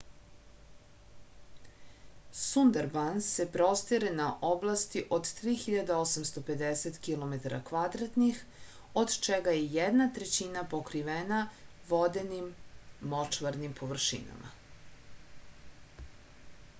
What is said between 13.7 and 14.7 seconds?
површинама